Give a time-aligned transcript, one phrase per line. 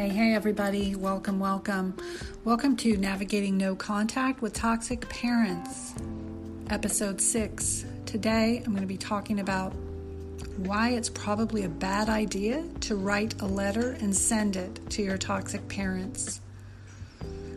[0.00, 0.94] Hey, hey, everybody.
[0.94, 1.94] Welcome, welcome.
[2.42, 5.94] Welcome to Navigating No Contact with Toxic Parents,
[6.70, 7.84] episode six.
[8.06, 9.74] Today, I'm going to be talking about
[10.56, 15.18] why it's probably a bad idea to write a letter and send it to your
[15.18, 16.40] toxic parents.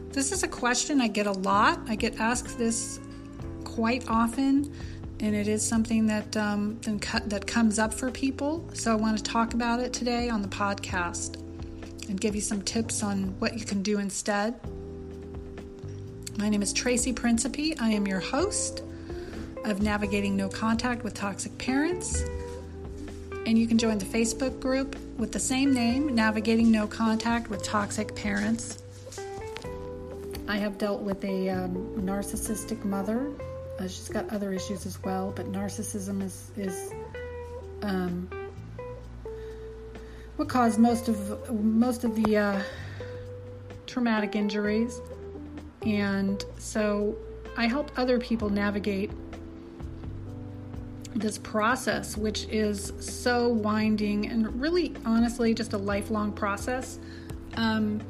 [0.10, 1.79] This is a question I get a lot.
[1.87, 3.00] I get asked this
[3.64, 4.69] quite often,
[5.21, 6.78] and it is something that um,
[7.25, 8.69] that comes up for people.
[8.73, 11.37] So I want to talk about it today on the podcast
[12.13, 14.53] and give you some tips on what you can do instead.
[16.37, 17.75] My name is Tracy Principe.
[17.79, 18.83] I am your host
[19.65, 22.23] of Navigating No Contact with Toxic Parents.
[23.47, 27.63] And you can join the Facebook group with the same name, Navigating No Contact with
[27.63, 28.83] Toxic Parents.
[30.47, 33.31] I have dealt with a um, narcissistic mother.
[33.80, 36.94] Uh, she's got other issues as well, but narcissism is, is
[37.81, 38.30] um,
[40.36, 42.62] what caused most of most of the uh,
[43.86, 45.00] traumatic injuries,
[45.86, 47.16] and so
[47.58, 49.11] I help other people navigate
[51.16, 57.00] this process, which is so winding and really, honestly, just a lifelong process
[57.56, 58.02] um,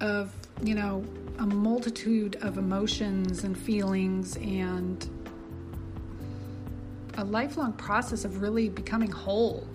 [0.00, 0.32] of
[0.62, 1.04] you know
[1.38, 5.08] a multitude of emotions and feelings and
[7.18, 9.66] a lifelong process of really becoming whole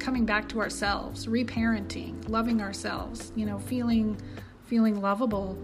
[0.00, 4.20] coming back to ourselves, reparenting, loving ourselves, you know, feeling
[4.66, 5.54] feeling lovable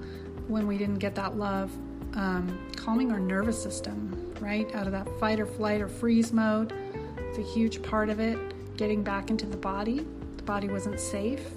[0.48, 1.72] when we didn't get that love,
[2.14, 6.72] um, calming our nervous system, right, out of that fight or flight or freeze mode.
[7.18, 8.38] It's a huge part of it.
[8.76, 10.04] Getting back into the body.
[10.36, 11.48] The body wasn't safe.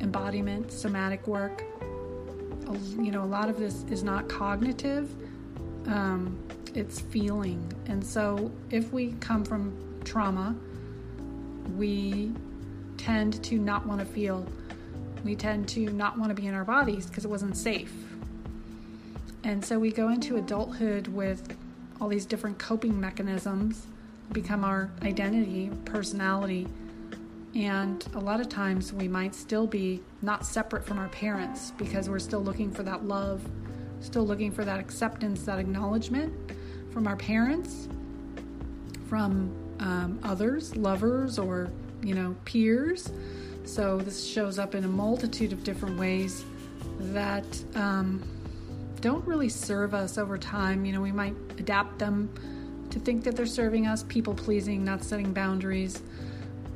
[0.00, 1.64] Embodiment, somatic work.
[2.98, 5.10] You know, a lot of this is not cognitive.
[5.86, 6.38] Um,
[6.74, 7.72] it's feeling.
[7.86, 9.72] And so, if we come from
[10.04, 10.54] trauma,
[11.76, 12.32] we
[12.96, 14.46] tend to not want to feel.
[15.24, 17.92] We tend to not want to be in our bodies because it wasn't safe.
[19.44, 21.56] And so we go into adulthood with
[22.00, 23.86] all these different coping mechanisms,
[24.32, 26.66] become our identity, personality.
[27.54, 32.08] And a lot of times we might still be not separate from our parents because
[32.08, 33.42] we're still looking for that love,
[34.00, 36.32] still looking for that acceptance, that acknowledgement
[36.92, 37.88] from our parents,
[39.08, 41.70] from um, others, lovers, or
[42.02, 43.10] you know peers.
[43.64, 46.44] So this shows up in a multitude of different ways
[46.98, 48.22] that um,
[49.00, 50.84] don't really serve us over time.
[50.84, 52.30] You know, we might adapt them
[52.90, 56.02] to think that they're serving us, people pleasing, not setting boundaries.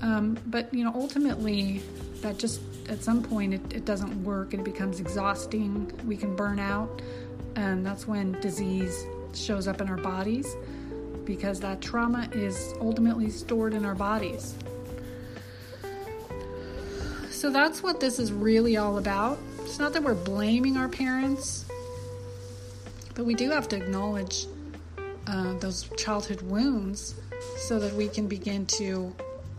[0.00, 1.82] Um, but you know, ultimately,
[2.20, 5.92] that just at some point it, it doesn't work and it becomes exhausting.
[6.06, 7.02] We can burn out,
[7.56, 9.04] and that's when disease
[9.34, 10.54] shows up in our bodies
[11.24, 14.54] because that trauma is ultimately stored in our bodies.
[17.30, 19.38] So that's what this is really all about.
[19.60, 21.64] It's not that we're blaming our parents,
[23.14, 24.46] but we do have to acknowledge
[25.26, 27.14] uh, those childhood wounds
[27.56, 29.14] so that we can begin to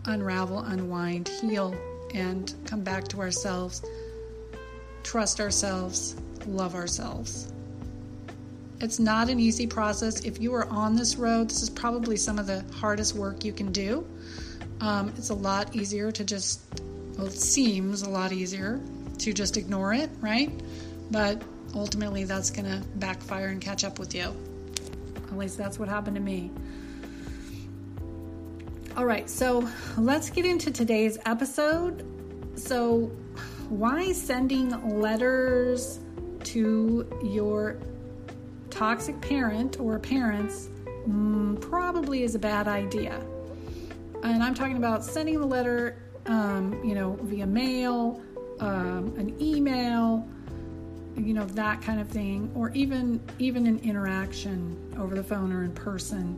[0.06, 1.74] unravel, unwind, heal,
[2.14, 3.82] and come back to ourselves,
[5.02, 6.16] trust ourselves,
[6.46, 7.52] love ourselves.
[8.80, 10.24] It's not an easy process.
[10.24, 13.52] If you are on this road, this is probably some of the hardest work you
[13.52, 14.06] can do.
[14.80, 16.60] Um, it's a lot easier to just,
[17.16, 18.80] well, it seems a lot easier
[19.18, 20.50] to just ignore it, right?
[21.10, 21.42] But
[21.74, 24.34] ultimately, that's going to backfire and catch up with you.
[25.28, 26.50] At least that's what happened to me.
[28.94, 32.04] All right, so let's get into today's episode.
[32.58, 33.10] So,
[33.68, 35.98] why sending letters
[36.44, 37.78] to your
[38.76, 40.68] toxic parent or parents
[41.08, 43.18] mm, probably is a bad idea.
[44.22, 48.20] And I'm talking about sending the letter, um, you know, via mail,
[48.60, 50.28] um, an email,
[51.16, 55.64] you know, that kind of thing, or even even an interaction over the phone or
[55.64, 56.34] in person.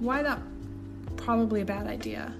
[0.00, 0.40] Why that
[1.16, 2.34] probably a bad idea.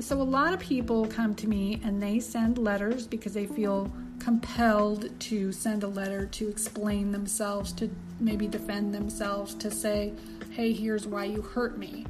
[0.00, 3.90] So a lot of people come to me and they send letters because they feel
[4.24, 10.14] compelled to send a letter to explain themselves, to maybe defend themselves, to say,
[10.52, 12.06] hey, here's why you hurt me.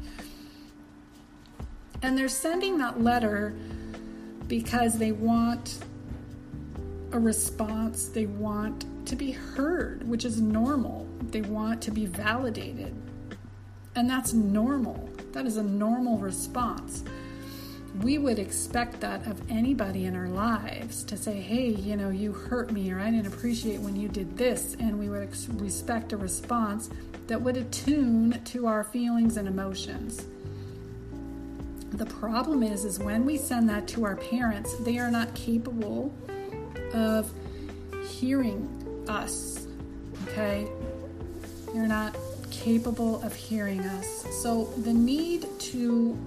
[2.02, 3.56] And they're sending that letter
[4.46, 5.81] because they want
[7.11, 11.08] a response, they want to be heard, which is normal.
[11.20, 12.94] They want to be validated.
[13.96, 15.10] And that's normal.
[15.32, 17.02] That is a normal response
[18.00, 22.32] we would expect that of anybody in our lives to say, hey, you know, you
[22.32, 24.75] hurt me, or I didn't appreciate when you did this.
[24.81, 26.91] And we would ex- respect a response
[27.29, 30.26] that would attune to our feelings and emotions.
[31.93, 36.12] The problem is is when we send that to our parents, they are not capable
[36.93, 37.32] of
[38.08, 39.69] hearing us.
[40.26, 40.67] Okay?
[41.73, 42.17] They're not
[42.50, 44.26] capable of hearing us.
[44.43, 46.19] So the need to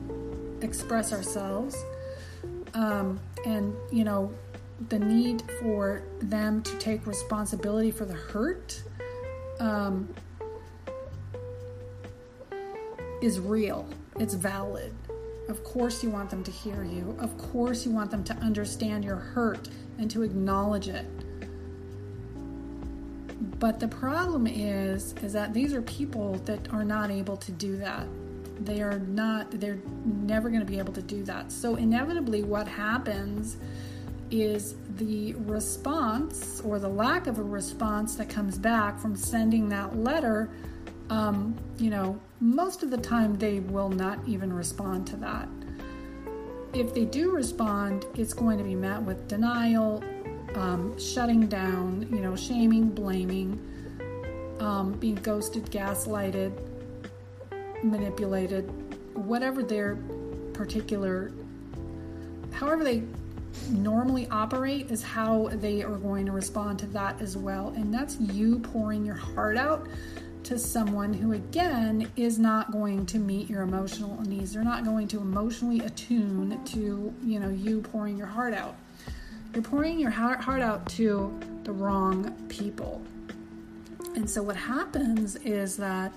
[0.62, 1.76] express ourselves
[2.74, 4.32] um, and, you know,
[4.90, 8.82] the need for them to take responsibility for the hurt
[9.60, 10.14] um,
[13.22, 13.88] is real.
[14.20, 14.94] It's valid.
[15.50, 17.16] Of course, you want them to hear you.
[17.20, 21.06] Of course, you want them to understand your hurt and to acknowledge it.
[23.60, 27.78] But the problem is is that these are people that are not able to do
[27.78, 28.06] that.
[28.60, 31.52] They are not they're never going to be able to do that.
[31.52, 33.58] So inevitably what happens
[34.30, 39.98] is the response or the lack of a response that comes back from sending that
[39.98, 40.50] letter
[41.10, 45.48] um, you know, most of the time they will not even respond to that.
[46.74, 50.04] If they do respond, it's going to be met with denial,
[50.56, 53.60] um, shutting down, you know, shaming, blaming,
[54.60, 56.52] um, being ghosted, gaslighted,
[57.84, 58.70] manipulated,
[59.16, 59.98] whatever their
[60.54, 61.32] particular,
[62.52, 63.04] however they
[63.70, 67.74] normally operate is how they are going to respond to that as well.
[67.76, 69.88] And that's you pouring your heart out
[70.44, 74.54] to someone who again is not going to meet your emotional needs.
[74.54, 78.76] They're not going to emotionally attune to you know you pouring your heart out.
[79.54, 83.02] You're pouring your heart out to the wrong people.
[84.16, 86.14] And so what happens is that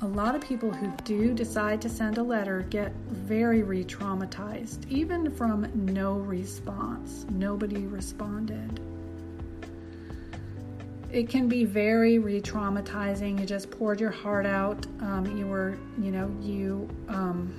[0.00, 4.88] a lot of people who do decide to send a letter get very re traumatized,
[4.88, 7.26] even from no response.
[7.30, 8.80] Nobody responded
[11.10, 13.40] it can be very re-traumatizing.
[13.40, 14.86] You just poured your heart out.
[15.00, 17.52] Um, you were, you know, you, um,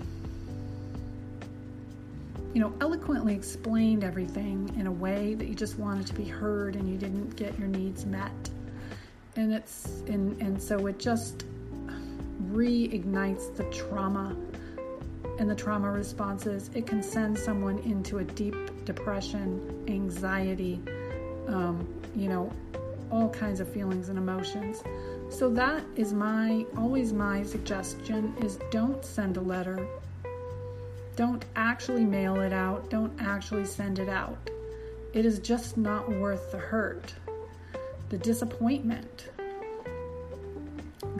[2.54, 6.76] you know, eloquently explained everything in a way that you just wanted to be heard,
[6.76, 8.32] and you didn't get your needs met.
[9.36, 11.46] And it's, and and so it just
[12.42, 14.36] reignites the trauma
[15.40, 16.70] and the trauma responses.
[16.74, 20.82] It can send someone into a deep depression, anxiety,
[21.48, 22.52] um, you know,
[23.12, 24.84] all kinds of feelings and emotions.
[25.30, 29.88] So that is my always my suggestion is don't send a letter.
[31.16, 32.90] Don't actually mail it out.
[32.90, 34.38] Don't actually send it out.
[35.14, 37.14] It is just not worth the hurt,
[38.10, 39.30] the disappointment.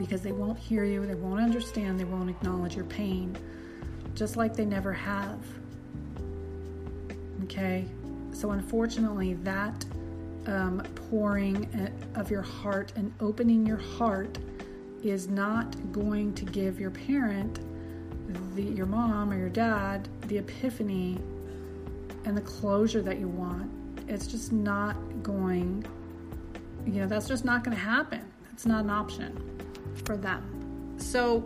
[0.00, 3.36] Because they won't hear you, they won't understand, they won't acknowledge your pain,
[4.14, 5.38] just like they never have.
[7.44, 7.84] Okay?
[8.32, 9.84] So, unfortunately, that
[10.46, 11.68] um, pouring
[12.14, 14.38] of your heart and opening your heart
[15.04, 17.60] is not going to give your parent,
[18.54, 21.18] the, your mom or your dad, the epiphany
[22.24, 23.70] and the closure that you want.
[24.08, 25.84] It's just not going,
[26.86, 28.24] you know, that's just not going to happen.
[28.54, 29.60] It's not an option
[30.04, 30.94] for them.
[30.98, 31.44] So,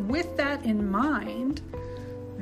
[0.00, 1.62] with that in mind,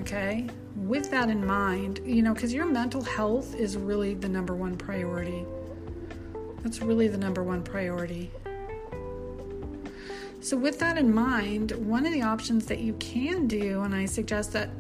[0.01, 0.47] okay,
[0.77, 4.77] with that in mind, you know, because your mental health is really the number one
[4.77, 5.45] priority.
[6.63, 8.31] That's really the number one priority.
[10.41, 14.07] So, with that in mind, one of the options that you can do, and I
[14.07, 14.71] suggest that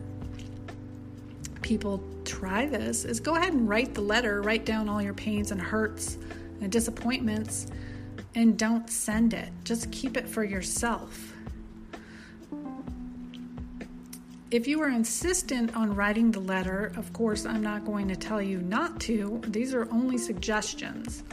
[1.62, 5.50] people try this, is go ahead and write the letter, write down all your pains
[5.50, 6.18] and hurts
[6.60, 7.66] and disappointments,
[8.36, 9.48] and don't send it.
[9.64, 11.32] Just keep it for yourself.
[14.52, 18.40] If you are insistent on writing the letter, of course, I'm not going to tell
[18.40, 19.42] you not to.
[19.48, 21.24] These are only suggestions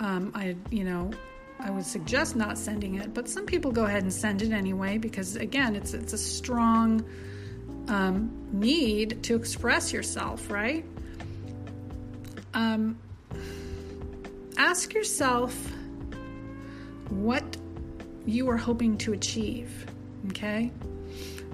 [0.00, 1.10] um, I, you know,
[1.58, 4.96] I would suggest not sending it, but some people go ahead and send it anyway
[4.98, 7.04] because, again, it's it's a strong
[7.88, 10.84] um, need to express yourself, right?
[12.54, 12.98] Um,
[14.56, 15.54] ask yourself
[17.10, 17.56] what
[18.26, 19.86] you are hoping to achieve.
[20.28, 20.70] Okay,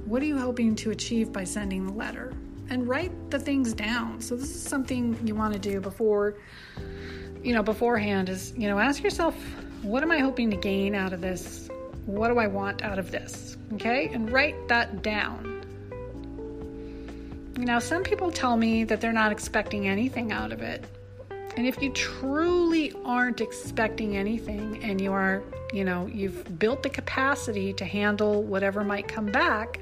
[0.04, 2.32] what are you hoping to achieve by sending the letter?
[2.68, 4.20] And write the things down.
[4.20, 6.36] So this is something you want to do before
[7.46, 9.36] you know, beforehand is, you know, ask yourself,
[9.82, 11.68] what am I hoping to gain out of this?
[12.04, 13.56] What do I want out of this?
[13.74, 14.08] Okay?
[14.12, 15.62] And write that down.
[17.56, 20.84] Now, some people tell me that they're not expecting anything out of it.
[21.56, 26.90] And if you truly aren't expecting anything and you are, you know, you've built the
[26.90, 29.80] capacity to handle whatever might come back,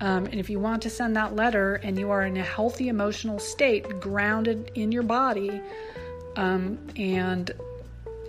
[0.00, 2.88] um, and if you want to send that letter and you are in a healthy
[2.88, 5.60] emotional state, grounded in your body,
[6.36, 7.52] um, and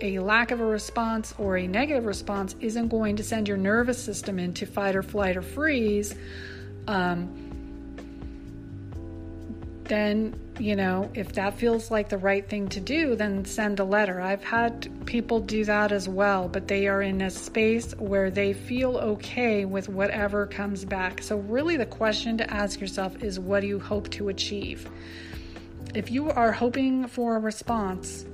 [0.00, 4.02] a lack of a response or a negative response isn't going to send your nervous
[4.02, 6.14] system into fight or flight or freeze.
[6.86, 7.28] Um,
[9.84, 13.84] then, you know, if that feels like the right thing to do, then send a
[13.84, 14.20] letter.
[14.20, 18.54] I've had people do that as well, but they are in a space where they
[18.54, 21.22] feel okay with whatever comes back.
[21.22, 24.88] So, really, the question to ask yourself is what do you hope to achieve?
[25.94, 28.24] If you are hoping for a response,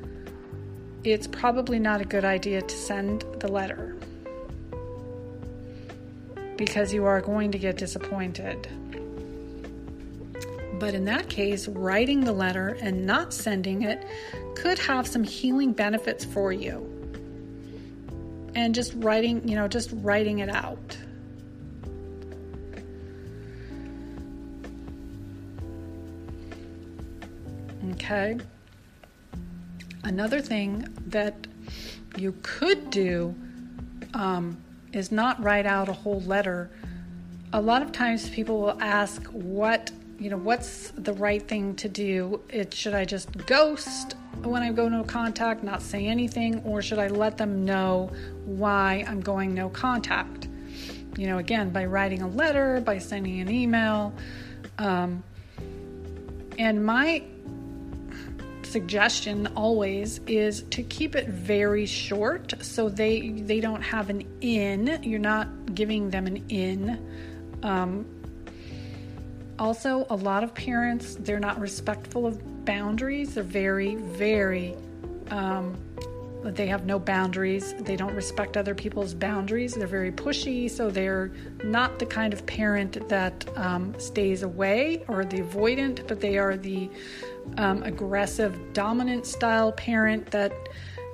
[1.04, 3.96] it's probably not a good idea to send the letter
[6.56, 8.68] because you are going to get disappointed.
[10.74, 14.06] But in that case, writing the letter and not sending it
[14.54, 16.88] could have some healing benefits for you.
[18.54, 20.96] And just writing, you know, just writing it out.
[27.92, 28.38] Okay.
[30.04, 31.46] Another thing that
[32.16, 33.34] you could do
[34.14, 34.56] um,
[34.92, 36.70] is not write out a whole letter.
[37.52, 39.90] A lot of times people will ask, What
[40.22, 42.40] you know, what's the right thing to do?
[42.48, 44.14] It should I just ghost
[44.44, 48.12] when I go no contact, not say anything, or should I let them know
[48.44, 50.46] why I'm going no contact?
[51.16, 54.14] You know, again, by writing a letter, by sending an email.
[54.78, 55.24] Um,
[56.56, 57.24] and my
[58.62, 64.98] suggestion always is to keep it very short so they they don't have an in
[65.02, 67.06] you're not giving them an in
[67.62, 68.06] um,
[69.58, 73.34] also, a lot of parents, they're not respectful of boundaries.
[73.34, 74.74] They're very, very,
[75.30, 75.76] um,
[76.44, 77.74] they have no boundaries.
[77.74, 79.74] They don't respect other people's boundaries.
[79.74, 81.30] They're very pushy, so they're
[81.64, 86.56] not the kind of parent that um, stays away or the avoidant, but they are
[86.56, 86.90] the
[87.58, 90.52] um, aggressive, dominant style parent that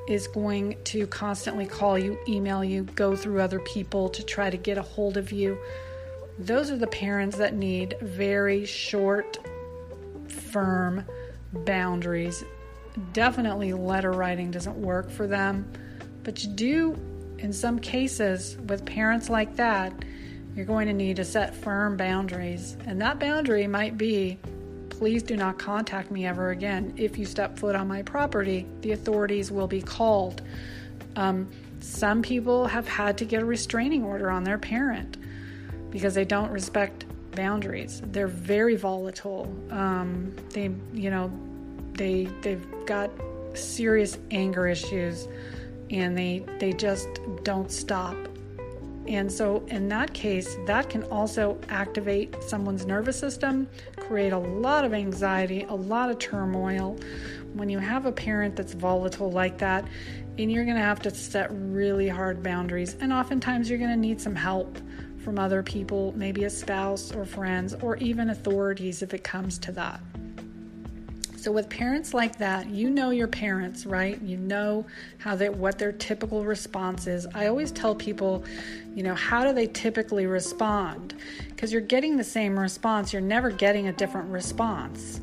[0.09, 4.57] is going to constantly call you, email you, go through other people to try to
[4.57, 5.59] get a hold of you.
[6.39, 9.39] Those are the parents that need very short,
[10.29, 11.05] firm
[11.53, 12.45] boundaries.
[13.13, 15.71] Definitely, letter writing doesn't work for them,
[16.23, 16.99] but you do,
[17.39, 19.93] in some cases, with parents like that,
[20.55, 22.77] you're going to need to set firm boundaries.
[22.87, 24.39] And that boundary might be
[24.91, 26.93] please do not contact me ever again.
[26.97, 30.43] If you step foot on my property, the authorities will be called.
[31.15, 35.17] Um, some people have had to get a restraining order on their parent
[35.91, 38.03] because they don't respect boundaries.
[38.07, 39.55] They're very volatile.
[39.71, 41.33] Um, they, you know,
[41.93, 43.11] they they've got
[43.55, 45.29] serious anger issues,
[45.91, 47.09] and they they just
[47.45, 48.17] don't stop.
[49.07, 53.67] And so, in that case, that can also activate someone's nervous system,
[53.97, 56.99] create a lot of anxiety, a lot of turmoil.
[57.55, 59.87] When you have a parent that's volatile like that,
[60.37, 63.97] and you're going to have to set really hard boundaries, and oftentimes you're going to
[63.97, 64.79] need some help
[65.29, 69.71] from other people, maybe a spouse or friends, or even authorities if it comes to
[69.71, 70.01] that.
[71.37, 74.19] So with parents like that, you know your parents, right?
[74.23, 74.87] You know
[75.19, 77.27] how they what their typical response is.
[77.35, 78.43] I always tell people,
[78.95, 81.15] you know, how do they typically respond?
[81.51, 85.21] Because you're getting the same response, you're never getting a different response.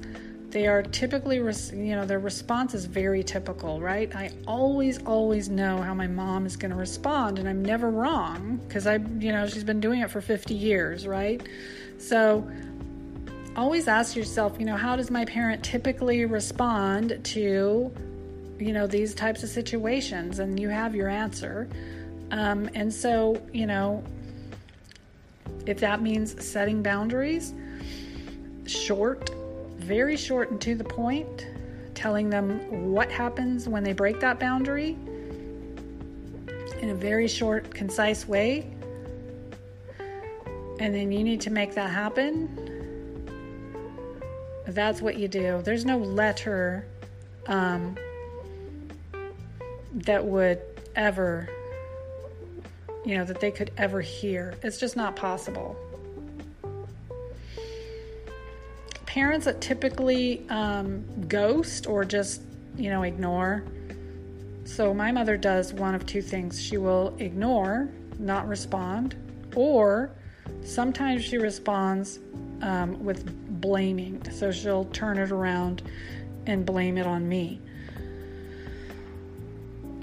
[0.55, 4.15] They are typically, you know, their response is very typical, right?
[4.15, 8.61] I always, always know how my mom is going to respond, and I'm never wrong
[8.65, 11.45] because I, you know, she's been doing it for 50 years, right?
[11.97, 12.49] So
[13.57, 17.93] always ask yourself, you know, how does my parent typically respond to,
[18.57, 20.39] you know, these types of situations?
[20.39, 21.67] And you have your answer.
[22.31, 24.05] Um, and so, you know,
[25.65, 27.53] if that means setting boundaries,
[28.65, 29.29] short
[29.85, 31.45] very short and to the point,
[31.93, 34.97] telling them what happens when they break that boundary
[36.81, 38.71] in a very short, concise way.
[40.79, 42.49] And then you need to make that happen.
[44.67, 45.61] That's what you do.
[45.63, 46.85] There's no letter
[47.47, 47.95] um,
[49.93, 50.61] that would
[50.95, 51.47] ever,
[53.05, 54.55] you know, that they could ever hear.
[54.63, 55.77] It's just not possible.
[59.15, 62.41] Parents that typically um, ghost or just,
[62.75, 63.63] you know, ignore.
[64.65, 66.61] So my mother does one of two things.
[66.61, 67.87] She will ignore,
[68.19, 69.15] not respond,
[69.55, 70.11] or
[70.65, 72.19] sometimes she responds
[72.61, 74.21] um, with blaming.
[74.33, 75.83] So she'll turn it around
[76.45, 77.61] and blame it on me.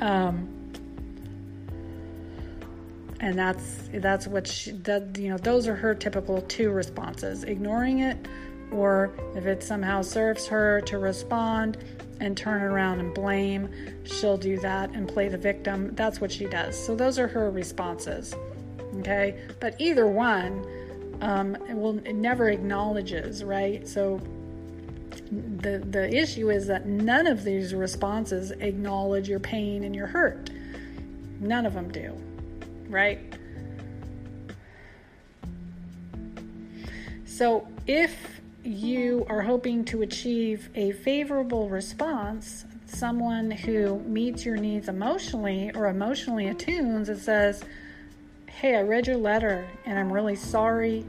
[0.00, 0.48] Um,
[3.20, 7.98] and that's that's what she that you know those are her typical two responses: ignoring
[8.00, 8.16] it
[8.72, 11.78] or if it somehow serves her to respond
[12.20, 13.68] and turn around and blame,
[14.04, 15.94] she'll do that and play the victim.
[15.94, 16.78] That's what she does.
[16.78, 18.34] So those are her responses.
[18.98, 20.64] Okay, but either one,
[21.20, 23.88] um, it will it never acknowledges, right?
[23.88, 24.20] So
[25.30, 30.50] the the issue is that none of these responses acknowledge your pain and your hurt.
[31.40, 32.12] None of them do.
[32.88, 33.18] Right?
[37.24, 44.88] So if you are hoping to achieve a favorable response, someone who meets your needs
[44.88, 47.64] emotionally or emotionally attunes and says,
[48.46, 51.04] Hey, I read your letter and I'm really sorry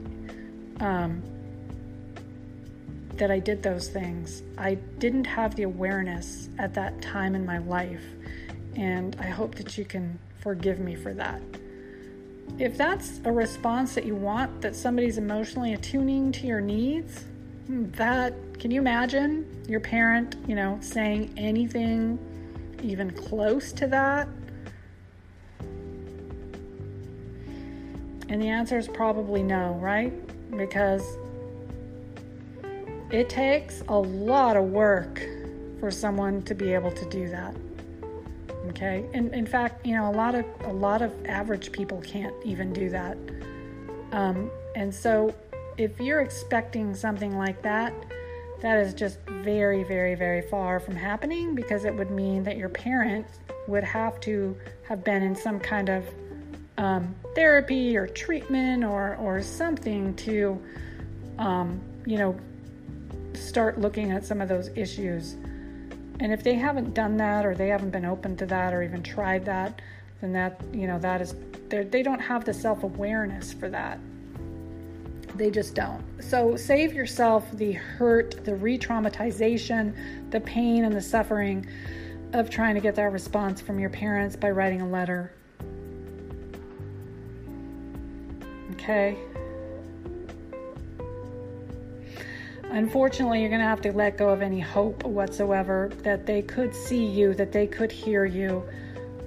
[0.80, 1.22] um,
[3.16, 4.42] that I did those things.
[4.58, 8.02] I didn't have the awareness at that time in my life,
[8.74, 11.40] and I hope that you can forgive me for that.
[12.58, 17.24] If that's a response that you want, that somebody's emotionally attuning to your needs,
[17.68, 22.18] that can you imagine your parent, you know, saying anything
[22.82, 24.28] even close to that?
[28.28, 30.12] And the answer is probably no, right?
[30.56, 31.02] Because
[33.10, 35.22] it takes a lot of work
[35.78, 37.54] for someone to be able to do that.
[38.68, 39.04] Okay?
[39.12, 42.72] And in fact, you know, a lot of a lot of average people can't even
[42.72, 43.16] do that.
[44.12, 45.34] Um, and so
[45.76, 47.92] if you're expecting something like that,
[48.60, 52.68] that is just very, very, very far from happening because it would mean that your
[52.68, 53.26] parent
[53.66, 54.56] would have to
[54.88, 56.04] have been in some kind of
[56.78, 60.60] um, therapy or treatment or, or something to,
[61.38, 62.36] um, you know,
[63.34, 65.34] start looking at some of those issues.
[66.20, 69.02] And if they haven't done that or they haven't been open to that or even
[69.02, 69.82] tried that,
[70.20, 71.34] then that, you know, that is,
[71.68, 73.98] they don't have the self awareness for that.
[75.34, 76.02] They just don't.
[76.20, 81.66] So save yourself the hurt, the re traumatization, the pain, and the suffering
[82.32, 85.32] of trying to get that response from your parents by writing a letter.
[88.72, 89.16] Okay?
[92.64, 96.74] Unfortunately, you're going to have to let go of any hope whatsoever that they could
[96.74, 98.64] see you, that they could hear you,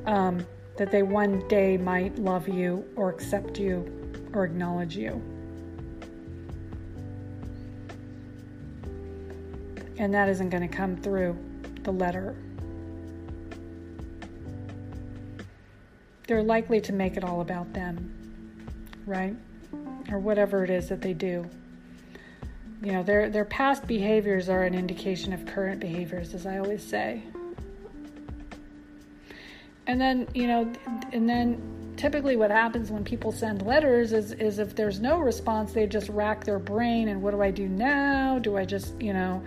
[0.05, 3.89] um, that they one day might love you or accept you
[4.33, 5.21] or acknowledge you.
[9.97, 11.37] And that isn't going to come through
[11.83, 12.35] the letter.
[16.27, 18.13] They're likely to make it all about them,
[19.05, 19.35] right?
[20.11, 21.49] Or whatever it is that they do.
[22.83, 26.83] You know, their their past behaviors are an indication of current behaviors, as I always
[26.83, 27.23] say.
[29.87, 30.71] And then, you know,
[31.11, 35.73] and then typically what happens when people send letters is is if there's no response,
[35.73, 38.39] they just rack their brain and what do I do now?
[38.39, 39.43] Do I just, you know,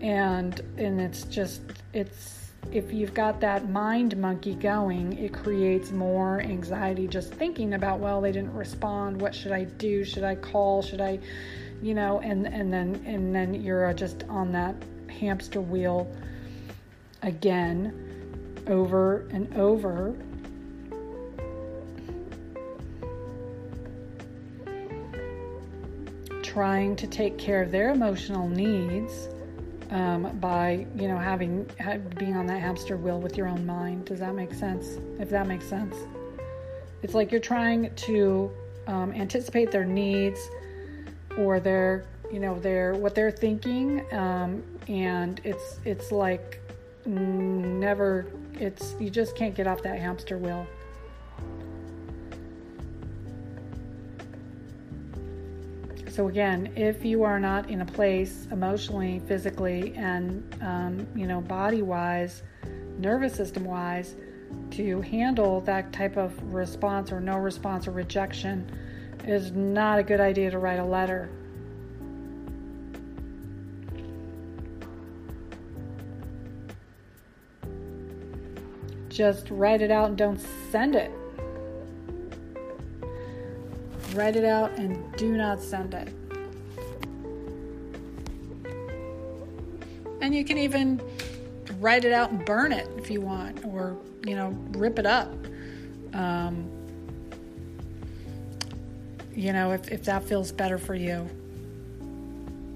[0.00, 1.62] and and it's just
[1.92, 7.98] it's if you've got that mind monkey going, it creates more anxiety just thinking about,
[7.98, 9.20] well, they didn't respond.
[9.20, 10.04] What should I do?
[10.04, 10.82] Should I call?
[10.82, 11.18] Should I,
[11.82, 14.74] you know, and and then and then you're just on that
[15.08, 16.10] hamster wheel
[17.22, 20.16] again over and over.
[26.52, 29.30] Trying to take care of their emotional needs
[29.90, 31.66] um, by you know having
[32.18, 34.04] being on that hamster wheel with your own mind.
[34.04, 34.98] Does that make sense?
[35.18, 35.96] If that makes sense,
[37.02, 38.50] it's like you're trying to
[38.86, 40.38] um, anticipate their needs
[41.38, 46.60] or their you know their what they're thinking, um, and it's it's like
[47.06, 48.26] never.
[48.60, 50.66] It's you just can't get off that hamster wheel.
[56.12, 61.40] So again, if you are not in a place emotionally, physically, and um, you know,
[61.40, 62.42] body-wise,
[62.98, 64.14] nervous system-wise,
[64.72, 68.70] to handle that type of response or no response or rejection,
[69.26, 71.30] is not a good idea to write a letter.
[79.08, 81.10] Just write it out and don't send it.
[84.14, 86.08] Write it out and do not send it.
[90.20, 91.00] And you can even
[91.80, 95.32] write it out and burn it if you want, or, you know, rip it up.
[96.14, 96.70] Um,
[99.34, 101.28] you know, if, if that feels better for you.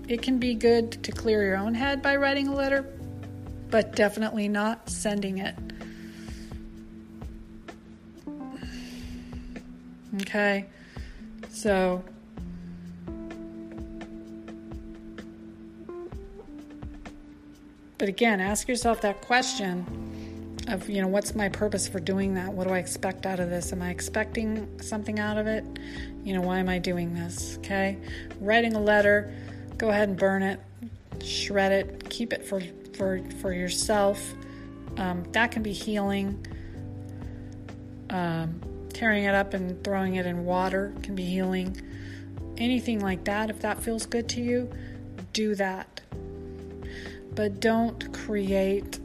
[0.09, 2.83] It can be good to clear your own head by writing a letter,
[3.71, 5.55] but definitely not sending it.
[10.23, 10.67] Okay.
[11.67, 12.01] So,
[17.99, 19.85] but again, ask yourself that question
[20.69, 22.53] of, you know, what's my purpose for doing that?
[22.53, 23.73] What do I expect out of this?
[23.73, 25.65] Am I expecting something out of it?
[26.23, 27.57] You know, why am I doing this?
[27.59, 27.99] Okay.
[28.41, 29.35] Writing a letter,
[29.77, 30.61] go ahead and burn it.
[31.21, 32.63] shred it, keep it for
[32.97, 34.35] for for yourself.
[34.99, 36.47] Um, that can be healing.
[38.11, 38.61] Um,
[38.97, 41.79] tearing it up and throwing it in water can be healing.
[42.57, 44.71] Anything like that, if that feels good to you,
[45.35, 46.01] do that.
[47.35, 48.99] But don't create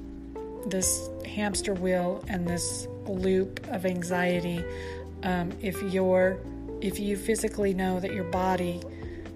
[0.66, 4.64] this hamster wheel and this loop of anxiety
[5.24, 6.40] um, if you're
[6.82, 8.82] if you physically know that your body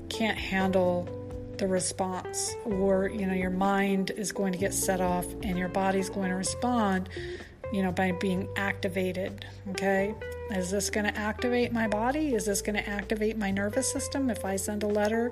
[0.10, 1.10] can't handle
[1.58, 5.68] the response or you know your mind is going to get set off and your
[5.70, 7.10] body's going to respond
[7.74, 10.14] you know by being activated okay?
[10.52, 12.36] Is this going to activate my body?
[12.36, 15.32] Is this going to activate my nervous system if i send a letter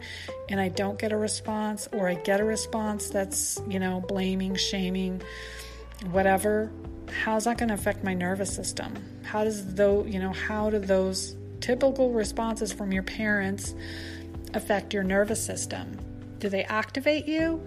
[0.49, 4.55] and i don't get a response or i get a response that's you know blaming
[4.55, 5.21] shaming
[6.11, 6.71] whatever?
[7.23, 8.93] How's that going to affect my nervous system?
[9.23, 13.75] How does though you know how do those typical responses from your parents
[14.53, 15.97] affect your nervous system?
[16.39, 17.65] Do they activate you?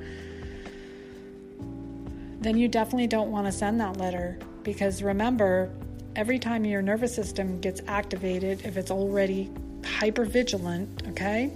[2.40, 5.70] Then you definitely don't want to send that letter because remember,
[6.16, 9.48] every time your nervous system gets activated, if it's already
[9.85, 11.52] hyper vigilant, okay?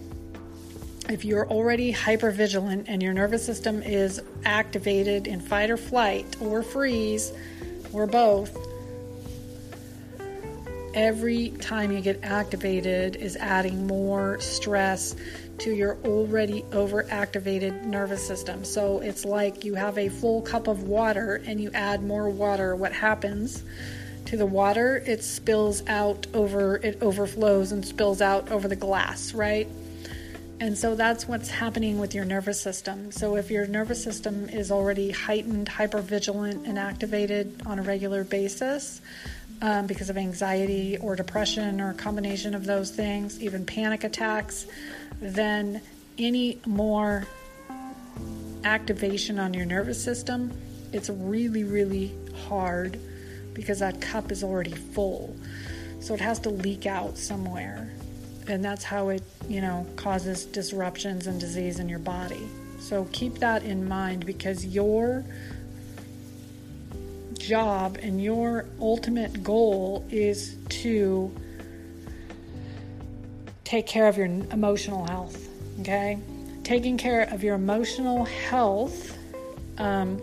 [1.08, 6.36] If you're already hyper vigilant and your nervous system is activated in fight or flight
[6.40, 7.32] or freeze
[7.92, 8.56] or both,
[10.94, 15.16] every time you get activated is adding more stress
[15.60, 18.64] to your already overactivated nervous system.
[18.64, 22.74] So it's like you have a full cup of water and you add more water.
[22.74, 23.62] What happens
[24.26, 25.02] to the water?
[25.06, 29.68] It spills out over, it overflows and spills out over the glass, right?
[30.60, 33.10] And so that's what's happening with your nervous system.
[33.12, 39.00] So if your nervous system is already heightened, hypervigilant, and activated on a regular basis,
[39.62, 44.66] um, because of anxiety or depression or a combination of those things, even panic attacks,
[45.20, 45.80] then
[46.18, 47.26] any more
[48.64, 50.52] activation on your nervous system,
[50.92, 52.14] it's really, really
[52.46, 52.98] hard
[53.54, 55.36] because that cup is already full.
[56.00, 57.92] So it has to leak out somewhere.
[58.48, 62.48] And that's how it, you know, causes disruptions and disease in your body.
[62.78, 65.24] So keep that in mind because your
[67.40, 71.34] job and your ultimate goal is to
[73.64, 75.48] take care of your emotional health.
[75.80, 76.18] Okay?
[76.62, 79.16] Taking care of your emotional health
[79.78, 80.20] um,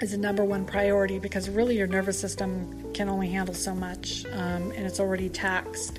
[0.00, 4.24] is a number one priority because really your nervous system can only handle so much
[4.32, 5.98] um, and it's already taxed.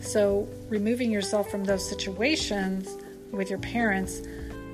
[0.00, 2.96] So, removing yourself from those situations
[3.32, 4.22] with your parents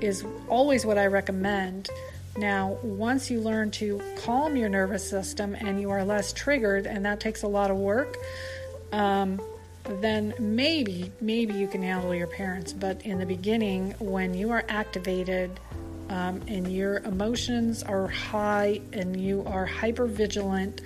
[0.01, 1.89] is always what I recommend.
[2.37, 7.05] Now, once you learn to calm your nervous system and you are less triggered, and
[7.05, 8.17] that takes a lot of work,
[8.91, 9.41] um,
[9.85, 12.73] then maybe, maybe you can handle your parents.
[12.73, 15.59] But in the beginning, when you are activated
[16.09, 20.81] um, and your emotions are high and you are hyper vigilant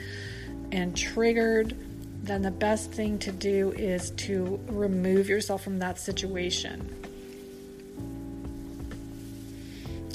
[0.71, 1.75] and triggered,
[2.21, 6.98] then the best thing to do is to remove yourself from that situation.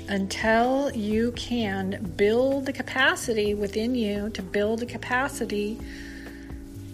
[0.08, 5.78] Until you can build the capacity within you to build a capacity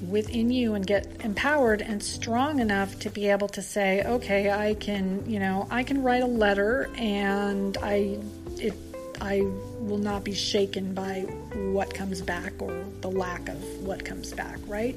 [0.09, 4.75] within you and get empowered and strong enough to be able to say, okay, I
[4.75, 8.19] can, you know, I can write a letter and I
[8.57, 8.75] it
[9.21, 9.43] I
[9.81, 11.21] will not be shaken by
[11.73, 14.97] what comes back or the lack of what comes back, right?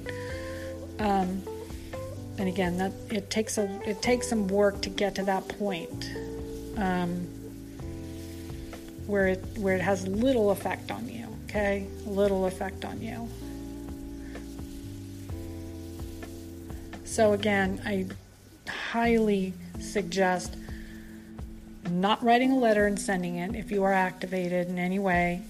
[0.99, 1.43] Um,
[2.38, 6.10] and again, that it takes a it takes some work to get to that point,
[6.78, 7.28] um,
[9.07, 11.27] where it where it has little effect on you.
[11.45, 13.29] Okay, little effect on you.
[17.05, 18.07] So, again, I
[18.67, 20.55] highly suggest
[21.91, 25.41] not writing a letter and sending it if you are activated in any way,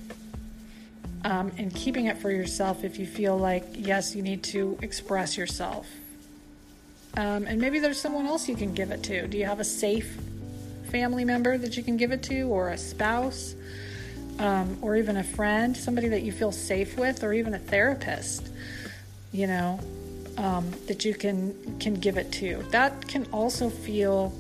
[1.24, 5.38] um, and keeping it for yourself if you feel like, yes, you need to express
[5.38, 5.88] yourself.
[7.16, 9.28] Um, and maybe there's someone else you can give it to.
[9.28, 10.18] Do you have a safe
[10.94, 13.56] family member that you can give it to, or a spouse,
[14.38, 18.48] um, or even a friend, somebody that you feel safe with, or even a therapist?
[19.32, 19.80] You know,
[20.38, 22.64] um, that you can can give it to.
[22.70, 24.32] That can also feel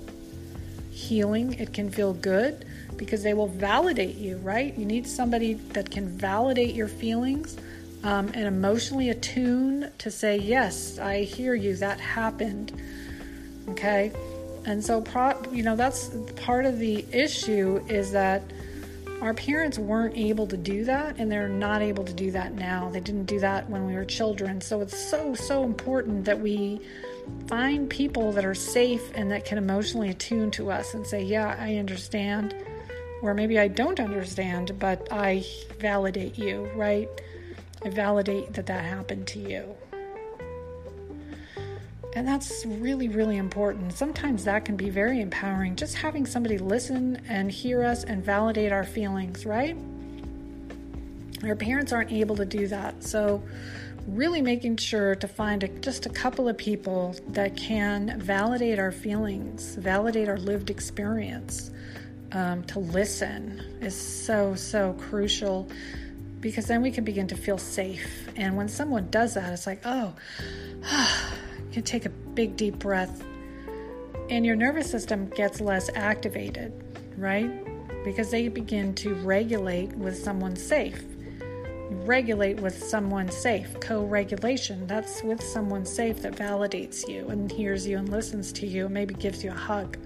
[0.91, 1.53] healing.
[1.53, 2.65] It can feel good
[2.97, 4.77] because they will validate you, right?
[4.77, 7.57] You need somebody that can validate your feelings
[8.03, 11.75] um, and emotionally attune to say, "Yes, I hear you.
[11.77, 12.71] That happened."
[13.69, 14.11] Okay,
[14.65, 15.03] and so
[15.51, 18.43] you know that's part of the issue is that
[19.23, 22.89] our parents weren't able to do that, and they're not able to do that now.
[22.89, 24.59] They didn't do that when we were children.
[24.59, 26.81] So it's so, so important that we
[27.47, 31.55] find people that are safe and that can emotionally attune to us and say, Yeah,
[31.57, 32.53] I understand.
[33.21, 35.45] Or maybe I don't understand, but I
[35.79, 37.07] validate you, right?
[37.85, 39.73] I validate that that happened to you.
[42.15, 43.91] And that's really, really important.
[43.93, 48.71] Sometimes that can be very empowering, just having somebody listen and hear us and validate
[48.71, 49.75] our feelings, right?
[51.43, 53.03] Our parents aren't able to do that.
[53.03, 53.43] So,
[54.07, 58.91] really making sure to find a, just a couple of people that can validate our
[58.91, 61.71] feelings, validate our lived experience,
[62.33, 65.67] um, to listen is so, so crucial
[66.41, 68.27] because then we can begin to feel safe.
[68.35, 70.13] And when someone does that, it's like, oh,
[71.75, 73.23] you take a big, deep breath,
[74.29, 76.73] and your nervous system gets less activated,
[77.17, 77.49] right?
[78.03, 81.03] Because they begin to regulate with someone safe
[82.05, 83.79] regulate with someone safe.
[83.79, 88.67] Co regulation, that's with someone safe that validates you and hears you and listens to
[88.67, 89.97] you and maybe gives you a hug.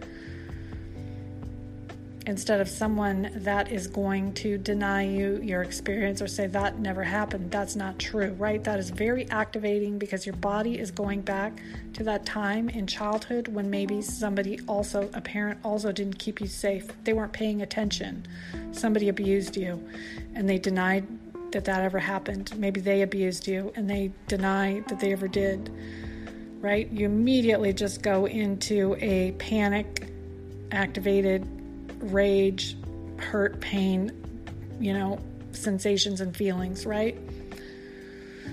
[2.28, 7.02] Instead of someone that is going to deny you your experience or say that never
[7.02, 7.50] happened.
[7.50, 8.62] That's not true, right?
[8.66, 11.54] That is very activating because your body is going back
[11.94, 16.48] to that time in childhood when maybe somebody also, a parent also didn't keep you
[16.48, 16.92] safe.
[17.06, 18.28] They weren't paying attention.
[18.74, 19.82] Somebody abused you
[20.36, 21.08] and they denied
[21.54, 22.52] that that ever happened.
[22.58, 25.72] Maybe they abused you and they deny that they ever did,
[26.60, 26.92] right?
[26.92, 30.10] You immediately just go into a panic
[30.74, 31.48] activated
[32.00, 32.78] rage,
[33.18, 34.12] hurt, pain,
[34.80, 35.20] you know,
[35.52, 37.18] sensations and feelings, right?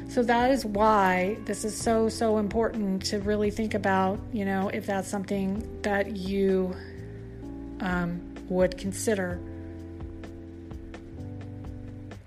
[0.09, 4.69] So that is why this is so, so important to really think about, you know,
[4.69, 6.75] if that's something that you
[7.81, 9.41] um, would consider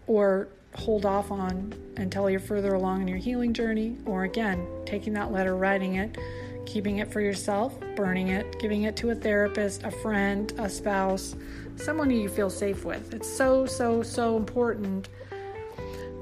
[0.05, 5.13] or hold off on until you're further along in your healing journey, or again, taking
[5.13, 6.17] that letter, writing it,
[6.67, 11.35] keeping it for yourself, burning it, giving it to a therapist, a friend, a spouse,
[11.77, 13.13] someone you feel safe with.
[13.13, 15.09] It's so, so, so important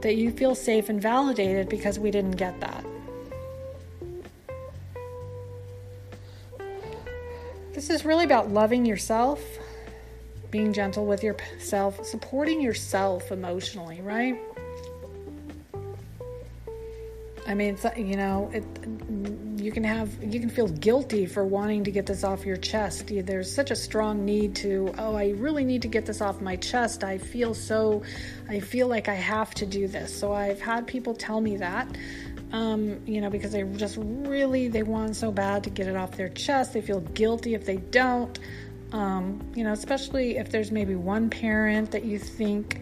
[0.01, 2.86] that you feel safe and validated because we didn't get that.
[7.73, 9.41] This is really about loving yourself
[10.51, 14.39] being gentle with yourself, supporting yourself emotionally, right?
[17.47, 18.63] I mean, you know, it,
[19.65, 23.08] you can have you can feel guilty for wanting to get this off your chest.
[23.08, 26.56] There's such a strong need to, oh, I really need to get this off my
[26.56, 27.04] chest.
[27.04, 28.04] I feel so,
[28.47, 30.15] I feel like I have to do this.
[30.15, 31.88] So I've had people tell me that,
[32.51, 36.12] um, you know, because they just really they want so bad to get it off
[36.12, 36.73] their chest.
[36.73, 38.38] They feel guilty if they don't.
[38.91, 42.82] Um, you know, especially if there's maybe one parent that you think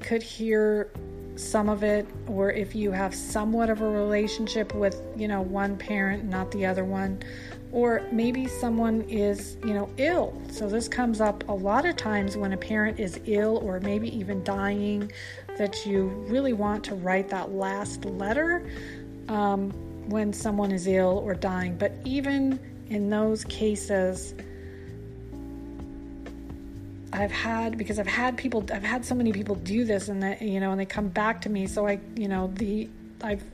[0.00, 0.90] could hear
[1.36, 5.76] some of it, or if you have somewhat of a relationship with, you know, one
[5.76, 7.22] parent, not the other one,
[7.72, 10.40] or maybe someone is, you know, ill.
[10.50, 14.16] So this comes up a lot of times when a parent is ill or maybe
[14.16, 15.10] even dying,
[15.58, 18.68] that you really want to write that last letter
[19.28, 19.70] um,
[20.08, 21.76] when someone is ill or dying.
[21.76, 24.34] But even in those cases,
[27.14, 30.42] I've had because I've had people I've had so many people do this and that
[30.42, 31.66] you know and they come back to me.
[31.66, 32.88] So I you know the
[33.22, 33.44] I've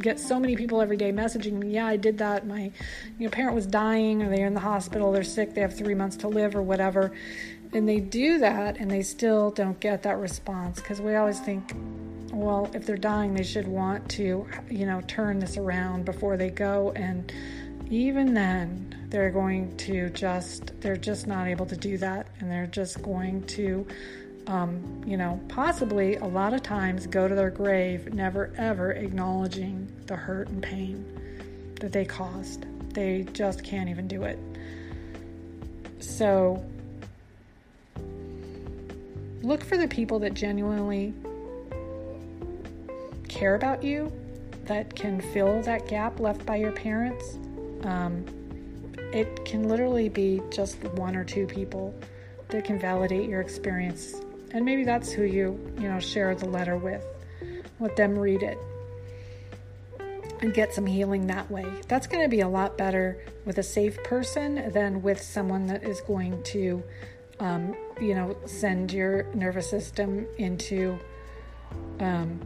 [0.00, 2.46] get so many people every day messaging me yeah I did that.
[2.46, 2.72] My
[3.18, 5.94] you know parent was dying or they're in the hospital they're sick they have 3
[5.94, 7.12] months to live or whatever.
[7.72, 11.72] And they do that and they still don't get that response because we always think
[12.32, 16.50] well if they're dying they should want to you know turn this around before they
[16.50, 16.92] go.
[16.96, 17.32] And
[17.88, 22.28] even then they're going to just they're just not able to do that.
[22.38, 23.86] And they're just going to
[24.46, 29.92] um, you know possibly a lot of times go to their grave never ever acknowledging
[30.06, 32.66] the hurt and pain that they caused.
[32.94, 34.38] They just can't even do it.
[35.98, 36.64] So
[39.42, 41.14] look for the people that genuinely
[43.28, 44.12] care about you
[44.64, 47.38] that can fill that gap left by your parents.
[47.84, 48.24] Um,
[49.12, 51.94] it can literally be just one or two people
[52.48, 54.14] that can validate your experience.
[54.52, 57.04] And maybe that's who you, you know, share the letter with.
[57.78, 58.58] Let them read it
[60.40, 61.66] and get some healing that way.
[61.88, 65.84] That's going to be a lot better with a safe person than with someone that
[65.84, 66.82] is going to,
[67.38, 70.98] um, you know, send your nervous system into
[72.00, 72.40] um,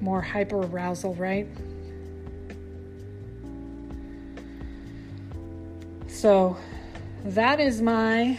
[0.00, 1.46] more hyper arousal, right?
[6.20, 6.54] So
[7.24, 8.38] that is my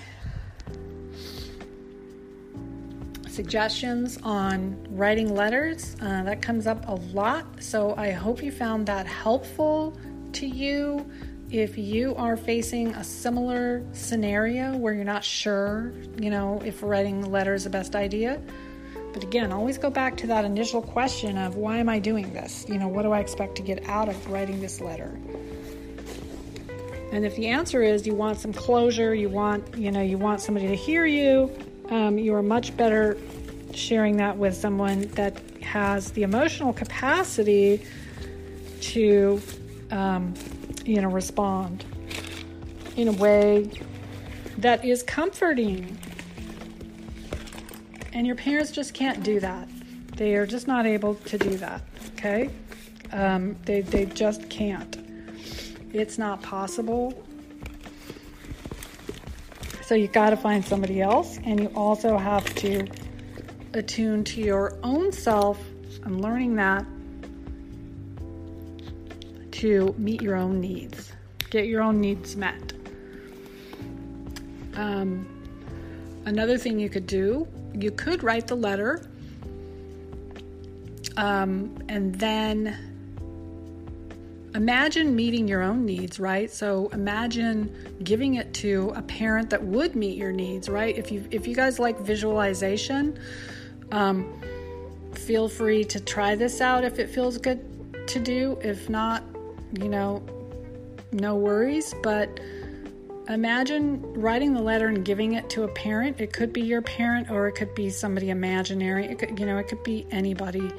[3.27, 5.95] suggestions on writing letters.
[5.99, 7.43] Uh, that comes up a lot.
[7.59, 9.97] So I hope you found that helpful
[10.33, 11.09] to you.
[11.49, 17.23] if you are facing a similar scenario where you're not sure, you know, if writing
[17.23, 18.39] a letter is the best idea.
[19.11, 22.63] But again, always go back to that initial question of why am I doing this?
[22.69, 25.19] You know, what do I expect to get out of writing this letter?
[27.11, 30.39] And if the answer is you want some closure, you want, you know, you want
[30.39, 31.51] somebody to hear you,
[31.89, 33.17] um, you are much better
[33.73, 37.85] sharing that with someone that has the emotional capacity
[38.79, 39.41] to,
[39.91, 40.33] um,
[40.85, 41.83] you know, respond
[42.95, 43.69] in a way
[44.57, 45.97] that is comforting.
[48.13, 49.67] And your parents just can't do that.
[50.15, 51.81] They are just not able to do that.
[52.13, 52.49] Okay?
[53.11, 55.00] Um, they, they just can't.
[55.93, 57.23] It's not possible.
[59.83, 62.87] So you got to find somebody else, and you also have to
[63.73, 65.59] attune to your own self.
[66.05, 66.85] I'm learning that
[69.51, 71.11] to meet your own needs,
[71.49, 72.73] get your own needs met.
[74.75, 75.27] Um,
[76.25, 79.07] another thing you could do, you could write the letter
[81.17, 82.90] um, and then
[84.55, 86.51] imagine meeting your own needs, right?
[86.51, 90.97] So imagine giving it to a parent that would meet your needs, right?
[90.97, 93.17] If you if you guys like visualization,
[93.91, 94.41] um,
[95.13, 98.57] feel free to try this out if it feels good to do.
[98.61, 99.23] If not,
[99.79, 100.23] you know,
[101.11, 101.93] no worries.
[102.03, 102.39] But
[103.29, 106.19] imagine writing the letter and giving it to a parent.
[106.19, 109.05] It could be your parent or it could be somebody imaginary.
[109.05, 110.71] It could, you know, it could be anybody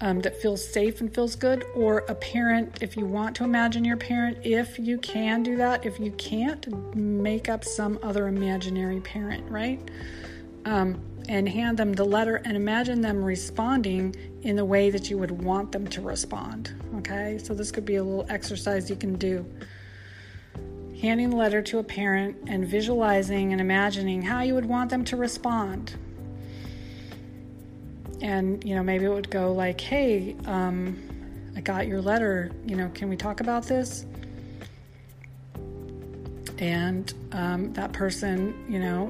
[0.00, 3.84] um, that feels safe and feels good, or a parent if you want to imagine
[3.84, 4.38] your parent.
[4.42, 9.80] If you can do that, if you can't, make up some other imaginary parent, right?
[10.64, 15.16] Um, and hand them the letter and imagine them responding in the way that you
[15.16, 16.74] would want them to respond.
[16.96, 19.46] Okay, so this could be a little exercise you can do.
[21.00, 25.04] Handing the letter to a parent and visualizing and imagining how you would want them
[25.04, 25.96] to respond.
[28.24, 30.96] And, you know, maybe it would go like, hey, um,
[31.54, 32.50] I got your letter.
[32.64, 34.06] You know, can we talk about this?
[36.56, 39.08] And um, that person, you know,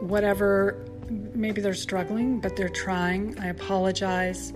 [0.00, 3.38] whatever, maybe they're struggling, but they're trying.
[3.38, 4.52] I apologize.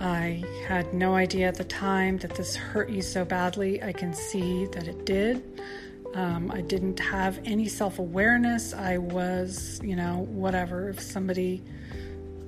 [0.00, 3.84] I had no idea at the time that this hurt you so badly.
[3.84, 5.62] I can see that it did.
[6.16, 8.74] Um, I didn't have any self awareness.
[8.74, 10.88] I was, you know, whatever.
[10.88, 11.62] If somebody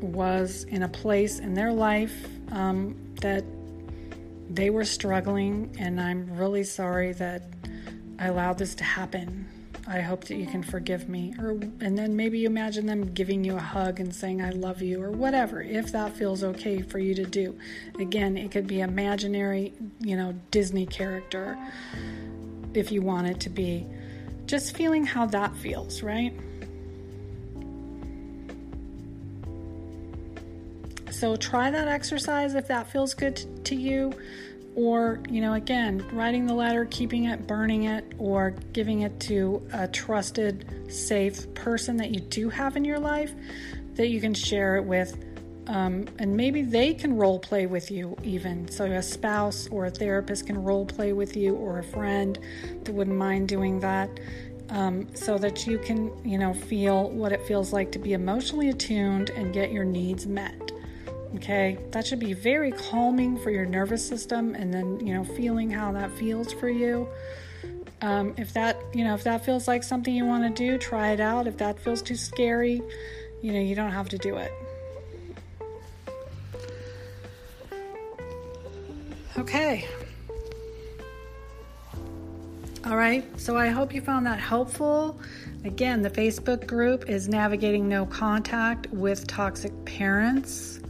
[0.02, 3.44] was in a place in their life um, that
[4.50, 7.44] they were struggling, and I'm really sorry that
[8.18, 9.48] I allowed this to happen.
[9.86, 11.34] I hope that you can forgive me.
[11.38, 14.80] Or and then maybe you imagine them giving you a hug and saying I love
[14.80, 17.58] you or whatever, if that feels okay for you to do.
[17.98, 21.58] Again, it could be imaginary, you know, Disney character
[22.74, 23.86] if you want it to be.
[24.46, 26.32] Just feeling how that feels, right?
[31.22, 34.12] So try that exercise if that feels good to you.
[34.74, 39.64] Or you know again writing the letter keeping it burning it or giving it to
[39.72, 43.32] a trusted safe person that you do have in your life
[43.94, 45.16] that you can share it with
[45.68, 48.66] um, and maybe they can role play with you even.
[48.66, 52.36] So a spouse or a therapist can role play with you or a friend
[52.82, 54.10] that wouldn't mind doing that
[54.70, 58.70] um, so that you can you know feel what it feels like to be emotionally
[58.70, 60.71] attuned and get your needs met
[61.36, 65.70] Okay, that should be very calming for your nervous system, and then you know, feeling
[65.70, 67.08] how that feels for you.
[68.02, 71.12] Um, if that you know, if that feels like something you want to do, try
[71.12, 71.46] it out.
[71.46, 72.82] If that feels too scary,
[73.40, 74.52] you know, you don't have to do it.
[79.38, 79.88] Okay.
[82.84, 85.18] All right, so I hope you found that helpful.
[85.64, 90.81] Again, the Facebook group is Navigating No Contact with Toxic Parents.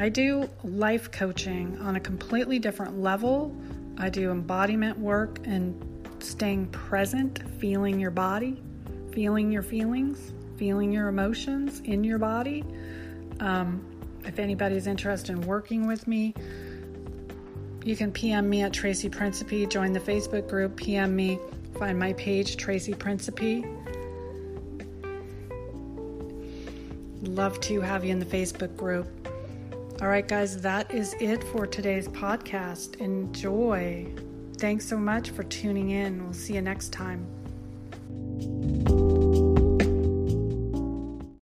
[0.00, 3.54] I do life coaching on a completely different level.
[3.98, 5.78] I do embodiment work and
[6.20, 8.62] staying present, feeling your body,
[9.12, 12.64] feeling your feelings, feeling your emotions in your body.
[13.40, 13.84] Um,
[14.24, 16.32] if anybody's interested in working with me,
[17.84, 21.38] you can PM me at Tracy Principe, join the Facebook group, PM me,
[21.78, 23.66] find my page, Tracy Principe.
[27.20, 29.19] Love to have you in the Facebook group.
[30.00, 33.02] All right, guys, that is it for today's podcast.
[33.02, 34.06] Enjoy.
[34.56, 36.24] Thanks so much for tuning in.
[36.24, 37.26] We'll see you next time.